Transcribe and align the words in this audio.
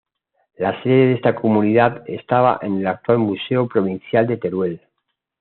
La 0.57 0.81
sede 0.81 1.09
de 1.09 1.13
esta 1.13 1.35
Comunidad 1.35 2.01
estaba 2.07 2.57
en 2.63 2.77
el 2.79 2.87
actual 2.87 3.19
Museo 3.19 3.67
Provincial 3.67 4.25
de 4.25 4.37
Teruel. 4.37 4.81